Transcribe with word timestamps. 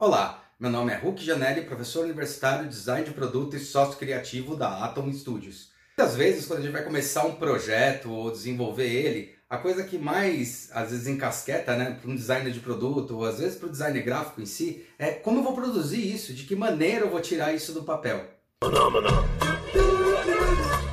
Olá, 0.00 0.42
meu 0.58 0.70
nome 0.70 0.94
é 0.94 0.96
Hulk 0.96 1.22
Janelli, 1.22 1.60
professor 1.60 2.04
universitário 2.06 2.64
de 2.64 2.70
design 2.70 3.04
de 3.04 3.10
produto 3.10 3.54
e 3.54 3.60
sócio 3.60 3.98
criativo 3.98 4.56
da 4.56 4.82
Atom 4.82 5.12
Studios. 5.12 5.72
Muitas 5.94 6.16
vezes, 6.16 6.46
quando 6.46 6.60
a 6.60 6.62
gente 6.62 6.72
vai 6.72 6.82
começar 6.82 7.26
um 7.26 7.34
projeto 7.34 8.10
ou 8.10 8.30
desenvolver 8.30 8.88
ele, 8.88 9.34
a 9.46 9.58
coisa 9.58 9.84
que 9.84 9.98
mais 9.98 10.70
às 10.72 10.90
vezes 10.90 11.06
encasqueta, 11.06 11.76
né, 11.76 11.98
para 12.00 12.10
um 12.10 12.16
designer 12.16 12.50
de 12.50 12.60
produto 12.60 13.14
ou 13.14 13.26
às 13.26 13.40
vezes 13.40 13.58
para 13.58 13.68
o 13.68 13.70
designer 13.70 14.02
gráfico 14.02 14.40
em 14.40 14.46
si, 14.46 14.86
é 14.98 15.10
como 15.10 15.40
eu 15.40 15.42
vou 15.42 15.52
produzir 15.52 16.00
isso, 16.00 16.32
de 16.32 16.44
que 16.44 16.56
maneira 16.56 17.04
eu 17.04 17.10
vou 17.10 17.20
tirar 17.20 17.52
isso 17.52 17.74
do 17.74 17.82
papel. 17.82 18.24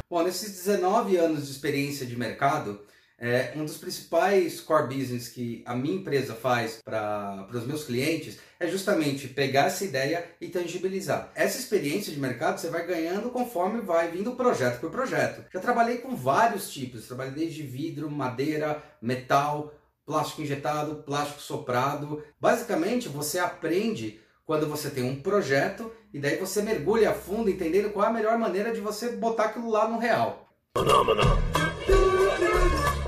Bom, 0.09 0.21
nesses 0.21 0.51
19 0.51 1.15
anos 1.15 1.45
de 1.45 1.53
experiência 1.53 2.05
de 2.05 2.17
mercado, 2.17 2.81
é, 3.19 3.51
um 3.55 3.65
dos 3.65 3.77
principais 3.77 4.61
core 4.61 4.95
business 4.95 5.27
que 5.27 5.63
a 5.65 5.75
minha 5.75 5.95
empresa 5.95 6.35
faz 6.35 6.79
para 6.83 7.47
os 7.51 7.65
meus 7.65 7.83
clientes 7.83 8.37
é 8.59 8.67
justamente 8.67 9.27
pegar 9.27 9.65
essa 9.65 9.83
ideia 9.83 10.23
e 10.39 10.47
tangibilizar. 10.49 11.31
Essa 11.33 11.57
experiência 11.57 12.13
de 12.13 12.19
mercado 12.19 12.59
você 12.59 12.69
vai 12.69 12.85
ganhando 12.85 13.29
conforme 13.29 13.81
vai 13.81 14.09
vindo 14.09 14.33
projeto 14.33 14.79
por 14.79 14.91
projeto. 14.91 15.43
Já 15.51 15.59
trabalhei 15.59 15.97
com 15.97 16.15
vários 16.15 16.71
tipos, 16.71 17.07
trabalhei 17.07 17.33
desde 17.33 17.63
vidro, 17.63 18.09
madeira, 18.09 18.83
metal, 19.01 19.73
plástico 20.05 20.41
injetado, 20.41 21.03
plástico 21.03 21.41
soprado. 21.41 22.23
Basicamente, 22.39 23.09
você 23.09 23.39
aprende 23.39 24.19
quando 24.45 24.67
você 24.67 24.89
tem 24.89 25.03
um 25.03 25.21
projeto 25.21 25.91
e 26.13 26.19
daí 26.19 26.37
você 26.37 26.61
mergulha 26.61 27.09
a 27.09 27.13
fundo 27.13 27.49
entendendo 27.49 27.91
qual 27.91 28.05
é 28.05 28.09
a 28.09 28.13
melhor 28.13 28.37
maneira 28.37 28.71
de 28.71 28.79
você 28.79 29.09
botar 29.09 29.45
aquilo 29.45 29.69
lá 29.69 29.87
no 29.87 29.97
real. 29.97 30.47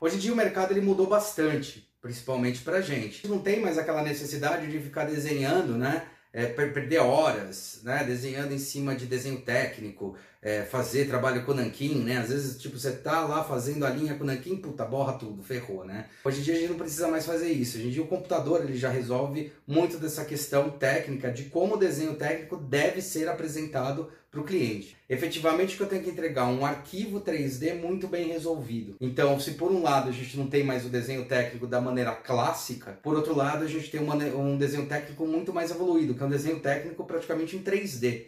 Hoje 0.02 0.16
em 0.16 0.20
dia 0.20 0.31
o 0.31 0.35
mercado 0.35 0.71
ele 0.71 0.80
mudou 0.80 1.08
bastante, 1.08 1.85
principalmente 2.02 2.62
para 2.62 2.80
gente. 2.80 3.27
Não 3.27 3.40
tem 3.40 3.59
mais 3.59 3.77
aquela 3.77 4.02
necessidade 4.02 4.67
de 4.71 4.80
ficar 4.80 5.03
desenhando, 5.03 5.77
né? 5.77 6.03
É, 6.31 6.45
perder 6.45 6.99
horas, 6.99 7.81
né? 7.84 8.04
Desenhando 8.05 8.54
em 8.54 8.59
cima 8.59 8.95
de 8.95 9.05
desenho 9.05 9.41
técnico, 9.41 10.15
é, 10.41 10.62
fazer 10.62 11.07
trabalho 11.07 11.43
com 11.43 11.54
nanquim, 11.54 11.96
né? 11.96 12.18
Às 12.18 12.29
vezes, 12.29 12.62
tipo, 12.62 12.77
você 12.77 12.91
tá 12.91 13.21
lá 13.21 13.43
fazendo 13.43 13.85
a 13.85 13.90
linha 13.90 14.15
com 14.15 14.23
nanquim, 14.23 14.55
puta, 14.55 14.85
borra 14.85 15.13
tudo, 15.13 15.43
ferrou, 15.43 15.84
né? 15.84 16.05
Hoje 16.23 16.40
em 16.40 16.43
dia 16.43 16.54
a 16.54 16.60
gente 16.60 16.70
não 16.70 16.77
precisa 16.77 17.10
mais 17.10 17.26
fazer 17.26 17.51
isso. 17.51 17.77
Hoje 17.77 17.88
em 17.88 17.91
dia 17.91 18.04
o 18.04 18.07
computador 18.07 18.63
ele 18.63 18.77
já 18.77 18.90
resolve 18.90 19.51
muito 19.68 19.98
dessa 19.98 20.23
questão 20.23 20.70
técnica 20.70 21.29
de 21.29 21.45
como 21.45 21.76
o 21.76 21.79
desenho 21.79 22.16
técnico 22.16 22.55
deve 22.55 23.01
ser 23.01 23.27
apresentado 23.27 24.10
para 24.32 24.40
o 24.40 24.44
cliente. 24.44 24.96
Efetivamente, 25.10 25.76
que 25.76 25.82
eu 25.82 25.88
tenho 25.88 26.04
que 26.04 26.10
entregar 26.10 26.46
um 26.46 26.66
arquivo 26.66 27.20
3D 27.20 27.76
muito 27.80 28.08
bem 28.08 28.27
resolvido. 28.27 28.96
Então, 29.02 29.40
se 29.40 29.52
por 29.52 29.72
um 29.72 29.82
lado 29.82 30.10
a 30.10 30.12
gente 30.12 30.38
não 30.38 30.48
tem 30.48 30.63
mais 30.63 30.85
o 30.85 30.90
desenho 30.90 31.26
técnico 31.26 31.66
da 31.66 31.82
maneira 31.82 32.12
clássica, 32.12 33.00
por 33.02 33.16
outro 33.16 33.35
lado 33.35 33.63
a 33.63 33.68
gente 33.68 33.90
tem 33.90 34.02
uma, 34.02 34.16
um 34.16 34.57
desenho 34.57 34.85
técnico 34.85 35.26
muito 35.26 35.52
mais 35.52 35.72
evoluído, 35.72 36.13
que 36.13 36.22
é 36.22 36.26
um 36.26 36.30
desenho 36.30 36.60
técnico 36.60 37.04
praticamente 37.05 37.55
em 37.55 37.63
3D. 37.63 38.26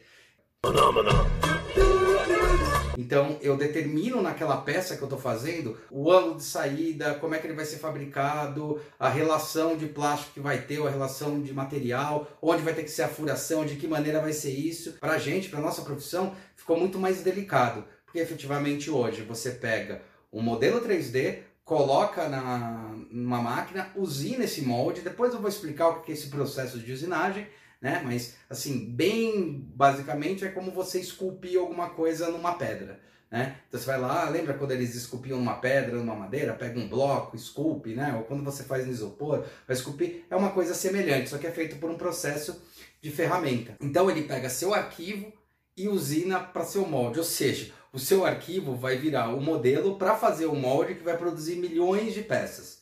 Então 2.97 3.38
eu 3.42 3.58
determino 3.58 4.22
naquela 4.22 4.58
peça 4.58 4.95
que 4.95 5.02
eu 5.02 5.08
estou 5.08 5.20
fazendo 5.20 5.78
o 5.89 6.11
ângulo 6.11 6.36
de 6.36 6.44
saída, 6.44 7.16
como 7.16 7.36
é 7.36 7.39
que 7.39 7.48
ele 7.48 7.56
vai 7.56 7.66
ser 7.66 7.78
fabricado, 7.78 8.80
a 9.00 9.09
relação 9.09 9.78
de 9.78 9.88
plástico 9.88 10.33
que 10.33 10.39
vai 10.39 10.61
ter, 10.61 10.81
a 10.81 10.89
relação 10.89 11.42
de 11.42 11.53
material, 11.53 12.28
onde 12.42 12.64
vai 12.64 12.73
ter 12.73 12.83
que 12.83 12.92
ser 12.92 13.03
a 13.03 13.08
furação, 13.08 13.66
de 13.66 13.75
que 13.75 13.88
maneira 13.88 14.20
vai 14.20 14.33
ser 14.33 14.52
isso. 14.52 14.94
Para 14.94 15.14
a 15.14 15.20
gente, 15.20 15.50
para 15.50 15.59
nossa 15.59 15.81
profissão, 15.81 16.36
ficou 16.56 16.78
muito 16.78 17.00
mais 17.00 17.22
delicado, 17.22 17.86
porque 18.06 18.20
efetivamente 18.20 18.89
hoje 18.89 19.22
você 19.22 19.52
pega 19.52 20.02
um 20.31 20.42
modelo 20.42 20.81
3D, 20.81 21.39
coloca 21.64 22.28
na, 22.28 22.95
numa 23.09 23.42
máquina, 23.42 23.89
usina 23.95 24.44
esse 24.44 24.61
molde, 24.61 25.02
depois 25.02 25.33
eu 25.33 25.39
vou 25.39 25.50
explicar 25.50 25.89
o 25.89 26.02
que 26.02 26.11
é 26.11 26.16
esse 26.16 26.28
processo 26.28 26.80
de 26.80 26.92
usinagem, 26.92 27.48
né? 27.82 28.02
Mas, 28.06 28.36
assim, 28.50 28.92
bem 28.92 29.68
basicamente 29.76 30.46
é 30.46 30.50
como 30.50 30.72
você 30.72 31.00
esculpir 31.00 31.60
alguma 31.60 31.90
coisa 31.90 32.30
numa 32.30 32.54
pedra, 32.54 33.00
né? 33.30 33.58
Então 33.68 33.80
você 33.80 33.88
vai 33.88 34.00
lá, 34.00 34.30
lembra 34.30 34.54
quando 34.54 34.72
eles 34.72 34.94
esculpiam 34.94 35.39
uma 35.39 35.55
pedra, 35.55 35.95
numa 35.95 36.16
madeira, 36.16 36.54
pega 36.54 36.80
um 36.80 36.88
bloco, 36.88 37.36
esculpe, 37.36 37.95
né? 37.95 38.14
Ou 38.16 38.23
quando 38.23 38.44
você 38.44 38.64
faz 38.64 38.86
no 38.86 38.92
isopor, 38.92 39.44
vai 39.67 39.76
esculpir, 39.76 40.26
é 40.30 40.36
uma 40.36 40.52
coisa 40.52 40.76
semelhante, 40.76 41.30
só 41.30 41.38
que 41.39 41.48
é 41.48 41.52
feito 41.52 41.78
por 41.78 41.89
um 41.89 41.98
processo 41.98 42.61
de 43.02 43.10
ferramenta. 43.10 43.76
Então 43.82 44.11
ele 44.11 44.23
pega 44.23 44.50
seu 44.50 44.73
arquivo 44.73 45.34
e 45.76 45.88
usina 45.88 46.39
para 46.39 46.64
seu 46.64 46.86
molde, 46.86 47.17
ou 47.17 47.26
seja, 47.26 47.73
o 47.92 47.98
seu 47.98 48.26
arquivo 48.26 48.76
vai 48.76 48.98
virar 48.98 49.30
o 49.30 49.42
modelo 49.42 49.98
para 49.98 50.16
fazer 50.16 50.45
o 50.45 50.55
molde 50.55 50.95
que 50.95 51.04
vai 51.04 51.17
produzir 51.17 51.55
milhões 51.55 52.14
de 52.14 52.22
peças. 52.22 52.80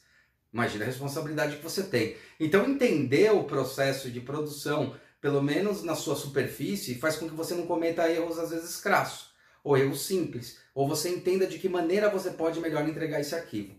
Imagina 0.52 0.84
a 0.84 0.88
responsabilidade 0.88 1.58
que 1.58 1.64
você 1.64 1.84
tem. 1.84 2.16
Então, 2.40 2.66
entender 2.66 3.32
o 3.32 3.44
processo 3.44 4.10
de 4.10 4.20
produção, 4.20 4.96
pelo 5.22 5.42
menos 5.42 5.84
na 5.84 5.96
sua 5.96 6.16
superfície, 6.16 6.96
faz 6.96 7.16
com 7.16 7.30
que 7.30 7.36
você 7.36 7.54
não 7.54 7.68
cometa 7.68 8.10
erros 8.10 8.40
às 8.40 8.50
vezes 8.50 8.78
crassos, 8.78 9.30
ou 9.64 9.78
erros 9.78 10.06
simples, 10.06 10.58
ou 10.74 10.88
você 10.88 11.10
entenda 11.10 11.46
de 11.46 11.60
que 11.60 11.70
maneira 11.70 12.10
você 12.10 12.32
pode 12.32 12.60
melhor 12.60 12.88
entregar 12.88 13.20
esse 13.20 13.36
arquivo. 13.36 13.76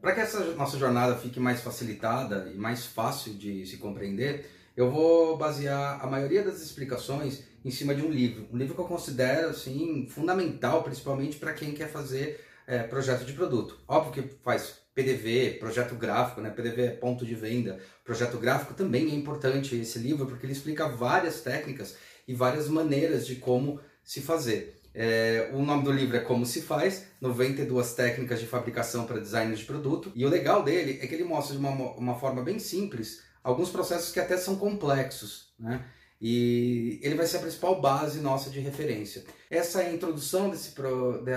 Para 0.00 0.14
que 0.14 0.20
essa 0.20 0.44
nossa 0.54 0.78
jornada 0.78 1.16
fique 1.16 1.38
mais 1.38 1.60
facilitada 1.60 2.50
e 2.52 2.56
mais 2.56 2.86
fácil 2.86 3.34
de 3.34 3.64
se 3.66 3.76
compreender, 3.76 4.50
eu 4.76 4.90
vou 4.90 5.36
basear 5.36 6.02
a 6.02 6.06
maioria 6.06 6.42
das 6.42 6.62
explicações 6.62 7.44
em 7.64 7.70
cima 7.70 7.94
de 7.94 8.02
um 8.02 8.10
livro. 8.10 8.48
Um 8.50 8.56
livro 8.56 8.74
que 8.74 8.80
eu 8.80 8.86
considero 8.86 9.50
assim 9.50 10.08
fundamental, 10.08 10.82
principalmente 10.82 11.36
para 11.36 11.52
quem 11.52 11.72
quer 11.72 11.88
fazer 11.88 12.44
é, 12.70 12.84
projeto 12.84 13.24
de 13.24 13.32
produto. 13.32 13.76
Óbvio 13.88 14.22
que 14.22 14.36
faz 14.44 14.74
PDV, 14.94 15.58
projeto 15.58 15.96
gráfico, 15.96 16.40
né? 16.40 16.50
PDV 16.50 16.82
é 16.82 16.90
ponto 16.90 17.26
de 17.26 17.34
venda. 17.34 17.80
Projeto 18.04 18.38
gráfico 18.38 18.74
também 18.74 19.10
é 19.10 19.14
importante 19.14 19.74
esse 19.74 19.98
livro 19.98 20.24
porque 20.24 20.46
ele 20.46 20.52
explica 20.52 20.88
várias 20.88 21.40
técnicas 21.40 21.96
e 22.28 22.32
várias 22.32 22.68
maneiras 22.68 23.26
de 23.26 23.36
como 23.36 23.80
se 24.04 24.20
fazer. 24.20 24.80
É, 24.94 25.50
o 25.52 25.62
nome 25.62 25.82
do 25.82 25.90
livro 25.90 26.16
é 26.16 26.20
Como 26.20 26.46
se 26.46 26.62
faz, 26.62 27.06
92 27.20 27.92
técnicas 27.94 28.38
de 28.38 28.46
fabricação 28.46 29.04
para 29.04 29.20
design 29.20 29.54
de 29.54 29.64
produto. 29.64 30.12
E 30.14 30.24
o 30.24 30.28
legal 30.28 30.62
dele 30.62 31.00
é 31.02 31.06
que 31.08 31.14
ele 31.14 31.24
mostra 31.24 31.56
de 31.56 31.60
uma, 31.60 31.70
uma 31.70 32.18
forma 32.20 32.40
bem 32.42 32.60
simples 32.60 33.22
alguns 33.42 33.70
processos 33.70 34.12
que 34.12 34.20
até 34.20 34.36
são 34.36 34.56
complexos, 34.56 35.52
né? 35.58 35.84
E 36.20 37.00
ele 37.02 37.14
vai 37.14 37.26
ser 37.26 37.38
a 37.38 37.40
principal 37.40 37.80
base 37.80 38.20
nossa 38.20 38.50
de 38.50 38.60
referência. 38.60 39.24
Essa 39.48 39.88
introdução 39.88 40.50
desse 40.50 40.72
pro, 40.72 41.24
de, 41.24 41.32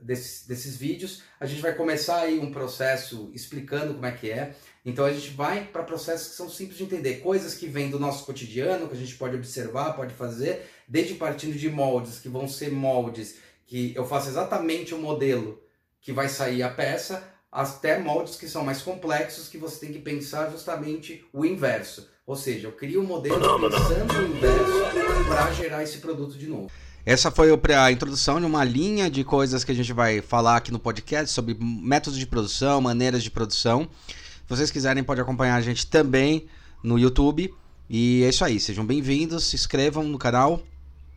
desses, 0.00 0.44
desses 0.46 0.76
vídeos. 0.76 1.22
A 1.38 1.46
gente 1.46 1.62
vai 1.62 1.72
começar 1.74 2.22
aí 2.22 2.40
um 2.40 2.50
processo 2.50 3.30
explicando 3.32 3.94
como 3.94 4.06
é 4.06 4.10
que 4.10 4.30
é. 4.30 4.54
Então 4.84 5.04
a 5.04 5.12
gente 5.12 5.30
vai 5.30 5.66
para 5.66 5.84
processos 5.84 6.28
que 6.28 6.34
são 6.34 6.48
simples 6.50 6.78
de 6.78 6.84
entender, 6.84 7.20
coisas 7.20 7.54
que 7.54 7.68
vêm 7.68 7.90
do 7.90 7.98
nosso 7.98 8.26
cotidiano, 8.26 8.88
que 8.88 8.94
a 8.94 8.98
gente 8.98 9.14
pode 9.14 9.36
observar, 9.36 9.94
pode 9.94 10.12
fazer, 10.14 10.68
desde 10.88 11.14
partindo 11.14 11.56
de 11.56 11.70
moldes, 11.70 12.18
que 12.18 12.28
vão 12.28 12.48
ser 12.48 12.72
moldes 12.72 13.36
que 13.66 13.94
eu 13.94 14.04
faço 14.04 14.28
exatamente 14.28 14.94
o 14.94 14.98
modelo 14.98 15.62
que 16.00 16.12
vai 16.12 16.28
sair 16.28 16.62
a 16.62 16.68
peça, 16.68 17.33
até 17.54 17.98
moldes 17.98 18.36
que 18.36 18.48
são 18.48 18.64
mais 18.64 18.82
complexos, 18.82 19.48
que 19.48 19.56
você 19.56 19.86
tem 19.86 19.92
que 19.92 20.00
pensar 20.00 20.50
justamente 20.50 21.24
o 21.32 21.44
inverso 21.46 22.12
ou 22.26 22.36
seja, 22.36 22.68
eu 22.68 22.72
crio 22.72 23.02
um 23.02 23.06
modelo 23.06 23.38
pensando 23.38 24.14
no 24.14 24.36
inverso 24.36 25.26
para 25.28 25.52
gerar 25.52 25.82
esse 25.82 25.98
produto 25.98 26.38
de 26.38 26.46
novo. 26.46 26.70
Essa 27.04 27.30
foi 27.30 27.50
a 27.76 27.92
introdução 27.92 28.40
de 28.40 28.46
uma 28.46 28.64
linha 28.64 29.10
de 29.10 29.22
coisas 29.22 29.62
que 29.62 29.70
a 29.70 29.74
gente 29.74 29.92
vai 29.92 30.22
falar 30.22 30.56
aqui 30.56 30.72
no 30.72 30.78
podcast 30.78 31.30
sobre 31.30 31.54
métodos 31.60 32.18
de 32.18 32.26
produção, 32.26 32.80
maneiras 32.80 33.22
de 33.22 33.30
produção. 33.30 33.86
Se 34.06 34.48
vocês 34.48 34.70
quiserem, 34.70 35.04
pode 35.04 35.20
acompanhar 35.20 35.56
a 35.56 35.60
gente 35.60 35.86
também 35.86 36.46
no 36.82 36.98
YouTube. 36.98 37.52
E 37.90 38.24
é 38.24 38.30
isso 38.30 38.42
aí, 38.42 38.58
sejam 38.58 38.86
bem-vindos, 38.86 39.44
se 39.44 39.56
inscrevam 39.56 40.04
no 40.04 40.16
canal, 40.16 40.62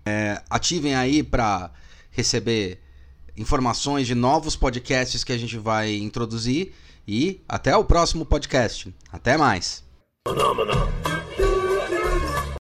é, 0.06 0.42
ativem 0.50 0.94
aí 0.94 1.24
para 1.24 1.72
receber 2.12 2.82
informações 3.38 4.08
de 4.08 4.16
novos 4.16 4.56
podcasts 4.56 5.24
que 5.24 5.32
a 5.32 5.38
gente 5.38 5.58
vai 5.58 5.96
introduzir. 5.96 6.74
E 7.08 7.40
até 7.48 7.76
o 7.76 7.86
próximo 7.86 8.26
podcast. 8.26 8.94
Até 9.12 9.38
mais! 9.38 9.84